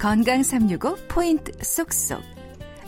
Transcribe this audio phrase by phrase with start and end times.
[0.00, 2.22] 건강 365 포인트 쏙쏙.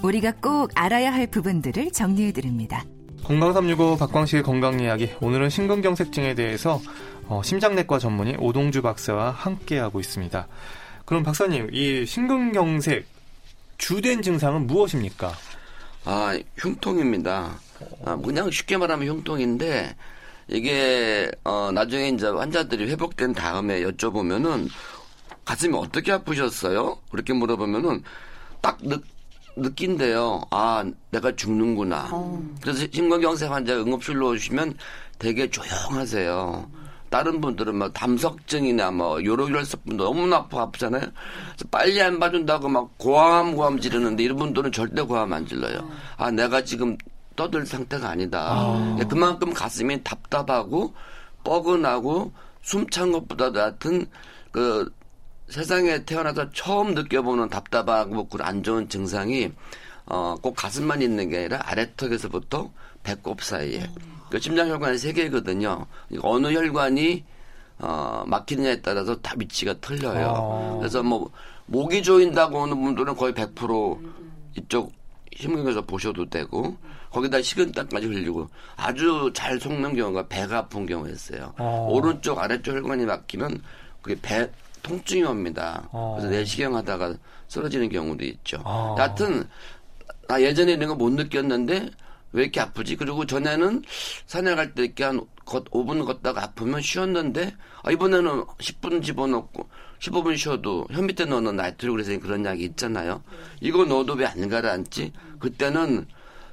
[0.03, 2.87] 우리가 꼭 알아야 할 부분들을 정리해 드립니다.
[3.23, 5.11] 건강 365 박광식의 건강 이야기.
[5.21, 6.81] 오늘은 심근경색증에 대해서
[7.27, 10.49] 어, 심장내과 전문의 오동주 박사와 함께 하고 있습니다.
[11.05, 13.05] 그럼 박사님, 이 심근경색
[13.77, 15.33] 주된 증상은 무엇입니까?
[16.07, 17.59] 아, 흉통입니다.
[18.07, 19.95] 아, 그냥 쉽게 말하면 흉통인데
[20.49, 24.69] 이게 어 나중에 이제 환자들이 회복된 다음에 여쭤보면은
[25.45, 26.99] 가슴이 어떻게 아프셨어요?
[27.11, 28.03] 그렇게 물어보면은
[28.61, 28.97] 딱 느,
[29.57, 30.43] 느낀대요.
[30.51, 32.09] 아, 내가 죽는구나.
[32.13, 32.43] 어.
[32.61, 34.77] 그래서 심근경색 환자 응급실로 오시면
[35.19, 36.83] 되게 조용하세요.
[37.11, 41.03] 다른 분들은 막 담석증이나 뭐 요로결석 분도 너무 아파 아프잖아요.
[41.03, 45.91] 그래서 빨리 안 봐준다고 막 고함 고함 지르는데 이런 분들은 절대 고함 안 질러요.
[46.17, 46.97] 아 내가 지금
[47.37, 48.47] 떠들 상태가 아니다.
[48.53, 48.99] 아.
[49.11, 50.95] 그만큼 가슴이 답답하고
[51.45, 54.07] 뻐근하고 숨찬 것보다도 하여튼
[54.51, 54.91] 그
[55.53, 59.53] 세상에 태어나서 처음 느껴보는 답답하고 안 좋은 증상이
[60.07, 62.71] 어, 꼭 가슴만 있는 게 아니라 아래턱에서부터
[63.03, 63.81] 배꼽 사이에.
[63.81, 64.13] 음.
[64.31, 65.87] 그 심장혈관이 세 개거든요.
[66.23, 67.25] 어느 혈관이
[67.81, 70.27] 어, 막히느냐에 따라서 다 위치가 틀려요.
[70.27, 70.79] 아.
[70.79, 71.31] 그래서 뭐
[71.67, 74.13] 목이 조인다고 하는 분들은 거의 100%
[74.57, 74.91] 이쪽
[75.37, 76.77] 심근경에서 보셔도 되고
[77.11, 81.53] 거기다 식은땀까지 흘리고 아주 잘 속는 경우가 배가 아픈 경우였어요.
[81.59, 81.87] 아.
[81.91, 83.61] 오른쪽 아래쪽 혈관이 막히면
[84.01, 84.51] 그게 배
[84.83, 85.89] 통증이 옵니다.
[85.93, 86.17] 아.
[86.19, 87.15] 그래서 내시경 하다가
[87.49, 88.61] 쓰러지는 경우도 있죠.
[88.65, 88.95] 아.
[88.99, 89.45] 여하튼
[90.29, 91.91] 나 예전에 이런 거 못 느꼈는데
[92.35, 92.97] 왜 이렇게 아프지?
[92.97, 93.83] 그리고 전에는
[94.27, 99.69] 산에 갈 때 이렇게 한 5분 걷다가 아프면 쉬었는데 아, 이번에는 10분 집어넣고
[100.01, 103.23] 15분 쉬어도 혀 밑에 넣는 나이트로그레신 그런 약이 있잖아요.
[103.61, 105.13] 이거 넣어도 왜 안 가라앉지?
[105.41, 106.07] 그때는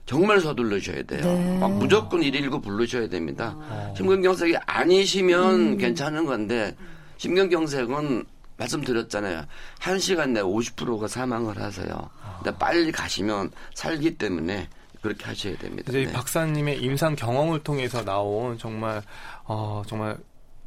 [0.06, 1.22] 정말 서둘러셔야 돼요.
[1.24, 1.58] 네.
[1.60, 3.56] 막 무조건 119 부르셔야 됩니다.
[3.70, 3.94] 아.
[3.96, 5.78] 심근경색이 아니시면 음.
[5.78, 6.76] 괜찮은 건데
[7.20, 8.26] 심근경색은
[8.58, 9.46] 말씀드렸잖아요.
[9.80, 12.10] 1시간 내 50%가 사망을 하세요.
[12.42, 14.68] 근데 빨리 가시면 살기 때문에
[15.02, 15.90] 그렇게 하셔야 됩니다.
[15.90, 16.12] 이제 네.
[16.12, 19.02] 박사님의 임상 경험을 통해서 나온 정말
[19.46, 20.18] 어, 정말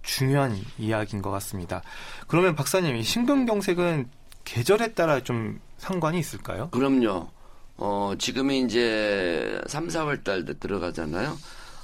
[0.03, 1.83] 중요한 이야기인 것 같습니다.
[2.27, 4.11] 그러면 박사님, 이 심근경색은
[4.45, 6.69] 계절에 따라 좀 상관이 있을까요?
[6.71, 7.29] 그럼요.
[7.77, 11.37] 어, 지금이 이제 3, 4월 달 들어가잖아요.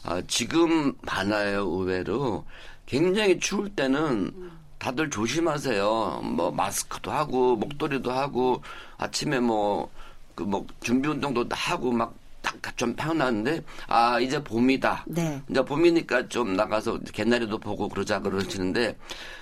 [0.04, 2.44] 아, 지금 많아요, 의외로.
[2.86, 4.32] 굉장히 추울 때는
[4.78, 6.20] 다들 조심하세요.
[6.24, 8.62] 뭐, 마스크도 하고, 목도리도 하고,
[8.96, 9.90] 아침에 뭐,
[10.34, 12.14] 그, 뭐, 준비 운동도 하고, 막,
[12.62, 15.04] 딱좀 편한데 아 이제 봄이다.
[15.06, 15.42] 네.
[15.50, 18.96] 이제 봄이니까 좀 나가서 개나리도 보고 그러자 그러시는데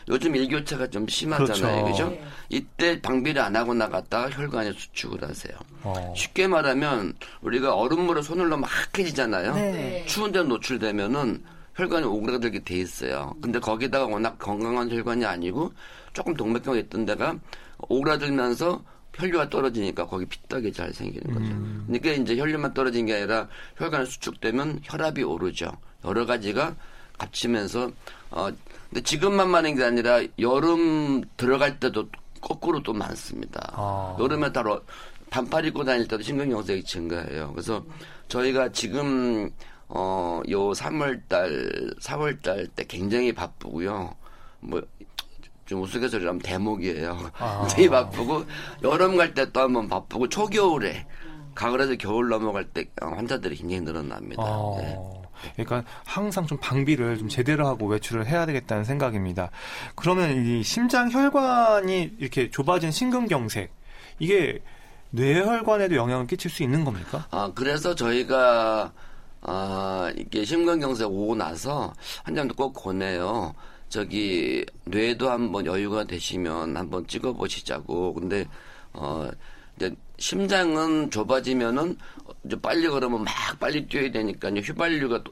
[0.08, 2.08] 요즘 일교차가 좀 심하잖아요, 그렇죠?
[2.10, 2.24] 네.
[2.48, 5.56] 이때 방비를 안 하고 나갔다가 혈관에 수축을 하세요.
[5.82, 6.14] 어.
[6.16, 9.54] 쉽게 말하면 우리가 얼음물에 손을 넣으면 하해지잖아요.
[9.54, 10.04] 네.
[10.06, 11.44] 추운데 노출되면은
[11.76, 13.34] 혈관이 오그라들게 돼 있어요.
[13.40, 15.72] 근데 거기다가 워낙 건강한 혈관이 아니고
[16.12, 17.36] 조금 동맥경화 있던 데가
[17.88, 18.82] 오그라들면서
[19.14, 21.46] 혈류가 떨어지니까 거기 피떡이 잘 생기는 거죠.
[21.52, 21.84] 음.
[21.86, 25.70] 그러니까 이제 혈류만 떨어진 게 아니라 혈관이 수축되면 혈압이 오르죠.
[26.04, 26.74] 여러 가지가
[27.18, 27.90] 갇히면서
[28.30, 28.48] 어
[28.90, 32.08] 근데 지금만 많은 게 아니라 여름 들어갈 때도
[32.40, 33.72] 거꾸로 또 많습니다.
[33.74, 34.16] 아.
[34.20, 34.80] 여름에 따로
[35.30, 37.52] 반팔 입고 다닐 때도 심근경색이 증가해요.
[37.52, 37.84] 그래서
[38.28, 39.50] 저희가 지금
[39.88, 41.48] 어 요 3월 달,
[42.00, 44.14] 4월 달 때 굉장히 바쁘고요.
[44.60, 44.82] 뭐
[45.66, 47.30] 좀 우스갯소리하면 대목이에요.
[47.38, 47.66] 아.
[47.74, 48.44] 되게 바쁘고
[48.84, 51.06] 여름 갈 때 또 한번 바쁘고 초겨울에
[51.56, 54.42] 가을에서 겨울 넘어갈 때 환자들이 굉장히 늘어납니다.
[54.44, 54.76] 아.
[54.78, 54.96] 네.
[55.64, 59.50] 그러니까 항상 좀 방비를 좀 제대로 하고 외출을 해야 되겠다는 생각입니다.
[59.96, 63.72] 그러면 이 심장 혈관이 이렇게 좁아진 심근경색
[64.20, 64.60] 이게
[65.10, 67.26] 뇌혈관에도 영향을 끼칠 수 있는 겁니까?
[67.30, 68.92] 아 그래서 저희가
[69.42, 71.92] 아 이게 심근경색 오고 나서
[72.24, 73.54] 환자들 꼭 권해요.
[73.88, 78.14] 저기 뇌도 한번 여유가 되시면 한번 찍어보시자고.
[78.14, 78.46] 근데
[78.92, 79.28] 어
[79.76, 81.96] 이제 심장은 좁아지면은
[82.44, 85.22] 이제 빨리 걸으면 막 빨리 뛰어야 되니까 이제 휘발유가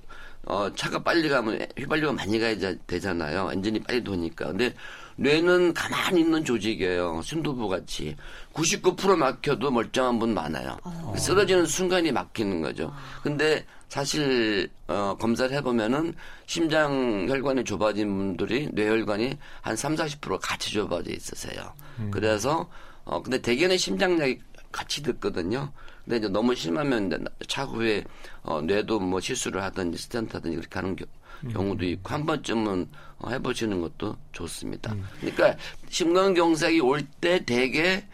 [0.46, 2.56] 어 차가 빨리 가면 휘발유가 많이 가야
[2.86, 3.50] 되잖아요.
[3.52, 4.46] 엔진이 빨리 도니까.
[4.46, 4.74] 근데
[5.16, 7.20] 뇌는 가만히 있는 조직이에요.
[7.22, 8.16] 순두부 같이.
[8.52, 10.76] 99% 막혀도 멀쩡한 분 많아요.
[10.82, 11.14] 어.
[11.16, 12.92] 쓰러지는 순간이 막히는 거죠.
[13.22, 16.14] 근데 사실 어, 검사를 해보면은
[16.46, 21.72] 심장 혈관이 좁아진 분들이 뇌혈관이 한 3, 40% 같이 좁아져 있으세요.
[22.00, 22.10] 음.
[22.10, 22.68] 그래서
[23.04, 24.40] 어 근데 대개는 심장약이
[24.74, 25.72] 같이 듣거든요.
[26.04, 28.04] 근데 이제 너무 심하면 차후에
[28.42, 31.04] 어, 뇌도 뭐 실수를 하든지 스탠트 하든지 그렇게 하는 겨,
[31.44, 31.48] 음.
[31.52, 32.88] 경우도 있고 한 번쯤은
[33.18, 34.92] 어, 해보시는 것도 좋습니다.
[34.92, 35.04] 음.
[35.20, 35.56] 그러니까
[35.88, 38.04] 심근경색이 올 때 대개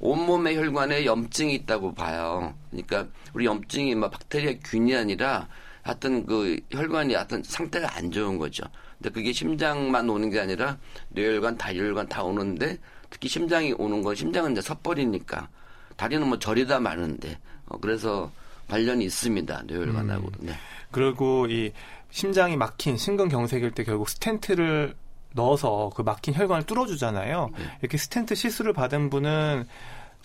[0.00, 2.54] 온몸의 혈관에 염증이 있다고 봐요.
[2.70, 5.46] 그러니까 우리 염증이 막 박테리아 균이 아니라
[5.82, 8.64] 하여튼 그 혈관이 하여튼 상태가 안 좋은 거죠.
[8.98, 10.76] 근데 그게 심장만 오는 게 아니라
[11.10, 12.78] 뇌혈관, 다혈관 다 오는데
[13.10, 15.48] 특히 심장이 오는 건 심장은 이제 섣버리니까
[16.00, 18.30] 다리는 뭐 저리다 마는데 어, 그래서
[18.68, 19.64] 관련이 있습니다.
[19.66, 20.28] 뇌혈관하고.
[20.28, 20.32] 음.
[20.46, 20.52] 네.
[20.90, 21.72] 그리고 이
[22.10, 24.94] 심장이 막힌 심근경색일 때 결국 스텐트를
[25.34, 27.50] 넣어서 그 막힌 혈관을 뚫어주잖아요.
[27.54, 27.64] 네.
[27.82, 29.66] 이렇게 스텐트 시술을 받은 분은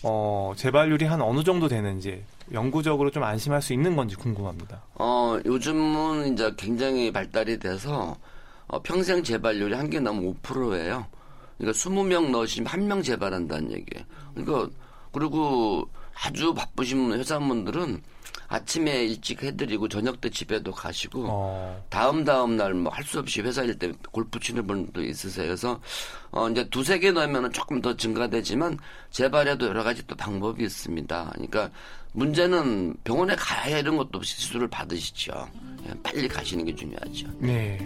[0.04, 2.24] 어, 재발률이 한 어느 정도 되는지
[2.54, 4.81] 영구적으로 좀 안심할 수 있는 건지 궁금합니다.
[4.95, 8.16] 어, 요즘은 이제 굉장히 발달이 돼서
[8.68, 11.06] 어, 평생 재발률이 한 개 넘으면 5%예요.
[11.57, 14.06] 그러니까 20명 넣으시면 한 명 재발한다는 얘기예요.
[14.33, 14.69] 그러니까
[15.15, 18.01] 그리고 아주 바쁘신 회사분들은
[18.47, 23.41] 아침에 일찍 해드리고 저녁 때 집에도 가시고 어, 다음 다음 날 뭐 할 수 없이
[23.41, 25.47] 회사 일 때 골프 치는 분도 있으세요.
[25.47, 25.79] 그래서
[26.31, 28.77] 어 이제 두세 개 넣으면은 조금 더 증가되지만
[29.09, 31.31] 재발에도 여러 가지 또 방법이 있습니다.
[31.33, 31.71] 그러니까
[32.13, 35.50] 문제는 병원에 가야 이런 것도 없이 시술을 받으시죠.
[35.88, 37.27] 예, 빨리 가시는 게 중요하죠.
[37.39, 37.79] 네.